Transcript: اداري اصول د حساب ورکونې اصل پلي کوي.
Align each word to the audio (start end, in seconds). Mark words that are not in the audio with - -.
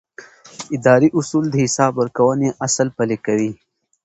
اداري 0.75 1.07
اصول 1.19 1.45
د 1.49 1.55
حساب 1.63 1.91
ورکونې 2.01 2.49
اصل 2.67 2.87
پلي 2.97 3.17
کوي. 3.25 3.51